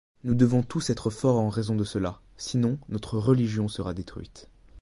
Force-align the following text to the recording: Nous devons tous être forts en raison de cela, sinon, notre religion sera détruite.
Nous 0.23 0.33
devons 0.33 0.63
tous 0.63 0.89
être 0.89 1.11
forts 1.11 1.37
en 1.39 1.49
raison 1.49 1.75
de 1.75 1.83
cela, 1.83 2.21
sinon, 2.35 2.79
notre 2.89 3.19
religion 3.19 3.67
sera 3.67 3.93
détruite. 3.93 4.49